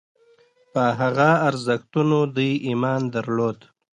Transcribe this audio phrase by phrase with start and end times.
[0.73, 3.57] په هغه ارزښتونو دوی ایمان درلود.